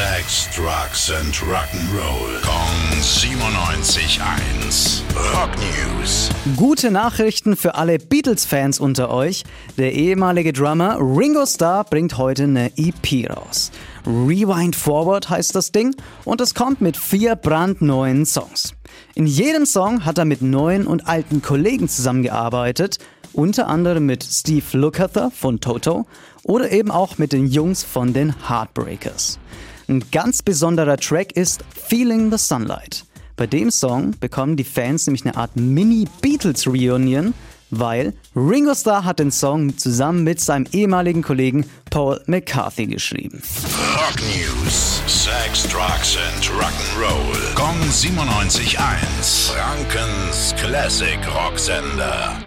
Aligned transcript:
Sex, 0.00 0.48
Drugs 0.56 1.12
and 1.12 1.36
Rock'n'Roll. 1.42 2.40
Kong 2.40 2.72
97.1. 3.02 5.02
Rock 5.34 5.50
News. 5.58 6.30
Gute 6.56 6.90
Nachrichten 6.90 7.54
für 7.54 7.74
alle 7.74 7.98
Beatles-Fans 7.98 8.80
unter 8.80 9.10
euch. 9.10 9.44
Der 9.76 9.92
ehemalige 9.92 10.54
Drummer 10.54 10.96
Ringo 10.98 11.44
Starr 11.44 11.84
bringt 11.84 12.16
heute 12.16 12.44
eine 12.44 12.72
EP 12.78 13.28
raus. 13.28 13.72
Rewind 14.06 14.74
Forward 14.74 15.28
heißt 15.28 15.54
das 15.54 15.70
Ding 15.70 15.94
und 16.24 16.40
es 16.40 16.54
kommt 16.54 16.80
mit 16.80 16.96
vier 16.96 17.36
brandneuen 17.36 18.24
Songs. 18.24 18.72
In 19.14 19.26
jedem 19.26 19.66
Song 19.66 20.06
hat 20.06 20.16
er 20.16 20.24
mit 20.24 20.40
neuen 20.40 20.86
und 20.86 21.08
alten 21.08 21.42
Kollegen 21.42 21.90
zusammengearbeitet, 21.90 23.00
unter 23.34 23.68
anderem 23.68 24.06
mit 24.06 24.24
Steve 24.24 24.64
Lukather 24.72 25.30
von 25.30 25.60
Toto 25.60 26.06
oder 26.42 26.72
eben 26.72 26.90
auch 26.90 27.18
mit 27.18 27.32
den 27.32 27.46
Jungs 27.46 27.84
von 27.84 28.14
den 28.14 28.34
Heartbreakers. 28.48 29.38
Ein 29.90 30.04
ganz 30.12 30.40
besonderer 30.40 30.96
Track 30.98 31.32
ist 31.32 31.64
Feeling 31.74 32.30
the 32.30 32.38
Sunlight. 32.38 33.04
Bei 33.34 33.48
dem 33.48 33.72
Song 33.72 34.14
bekommen 34.20 34.56
die 34.56 34.62
Fans 34.62 35.04
nämlich 35.08 35.24
eine 35.24 35.36
Art 35.36 35.56
Mini-Beatles-Reunion, 35.56 37.34
weil 37.70 38.14
Ringo 38.36 38.72
Starr 38.72 39.04
hat 39.04 39.18
den 39.18 39.32
Song 39.32 39.76
zusammen 39.76 40.22
mit 40.22 40.40
seinem 40.40 40.68
ehemaligen 40.70 41.22
Kollegen 41.22 41.66
Paul 41.90 42.20
McCarthy 42.26 42.86
geschrieben. 42.86 43.42
Rock 43.96 44.20
News. 44.20 45.02
Sex, 45.08 45.64
Drugs 45.64 46.16
and 46.16 46.44
Rock'n'Roll. 46.44 47.54
Kong 47.56 47.74
97.1. 47.90 49.50
Frankens 49.50 50.54
Classic 50.56 51.18
Rocksender. 51.34 52.46